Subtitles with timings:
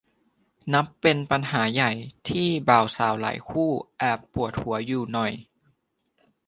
[0.73, 1.91] นับเป็นปัญหาใหญ่
[2.29, 3.69] ที่บ่าวสาวหลายคู่
[3.99, 5.31] แอบปวดหัวอยู่หน่อย